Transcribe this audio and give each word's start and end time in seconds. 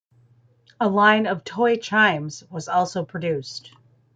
A 0.79 0.89
line 0.89 1.27
of 1.27 1.43
toy 1.43 1.75
chimes 1.75 2.43
was 2.49 2.67
also 2.67 3.05
produced. 3.05 3.71